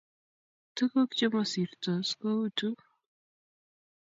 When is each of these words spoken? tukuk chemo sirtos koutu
tukuk 0.75 1.09
chemo 1.17 1.41
sirtos 1.51 2.07
koutu 2.19 2.67